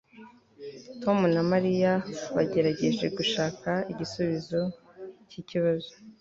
[1.01, 1.91] tom na mariya
[2.35, 4.59] bagerageje gushaka igisubizo
[5.29, 5.93] cyikibazo